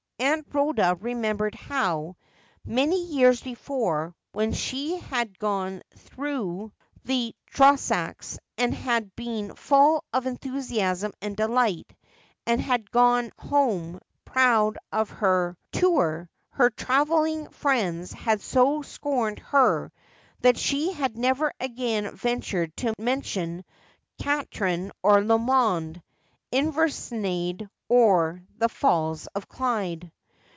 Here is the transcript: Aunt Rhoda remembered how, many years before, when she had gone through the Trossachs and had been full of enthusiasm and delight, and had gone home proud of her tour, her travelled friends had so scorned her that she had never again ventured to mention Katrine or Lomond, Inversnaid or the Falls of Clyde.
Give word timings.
Aunt 0.23 0.45
Rhoda 0.53 0.95
remembered 1.01 1.55
how, 1.55 2.15
many 2.63 3.03
years 3.05 3.41
before, 3.41 4.13
when 4.33 4.53
she 4.53 4.99
had 4.99 5.39
gone 5.39 5.81
through 5.97 6.71
the 7.03 7.35
Trossachs 7.47 8.37
and 8.55 8.71
had 8.71 9.15
been 9.15 9.55
full 9.55 10.05
of 10.13 10.27
enthusiasm 10.27 11.11
and 11.23 11.35
delight, 11.35 11.91
and 12.45 12.61
had 12.61 12.91
gone 12.91 13.31
home 13.39 13.99
proud 14.23 14.77
of 14.91 15.09
her 15.09 15.57
tour, 15.71 16.29
her 16.49 16.69
travelled 16.69 17.55
friends 17.55 18.13
had 18.13 18.41
so 18.41 18.83
scorned 18.83 19.39
her 19.39 19.91
that 20.41 20.55
she 20.55 20.91
had 20.93 21.17
never 21.17 21.51
again 21.59 22.15
ventured 22.15 22.77
to 22.77 22.93
mention 22.99 23.65
Katrine 24.19 24.91
or 25.01 25.21
Lomond, 25.23 26.03
Inversnaid 26.51 27.67
or 27.87 28.41
the 28.57 28.69
Falls 28.69 29.27
of 29.27 29.47
Clyde. 29.49 30.09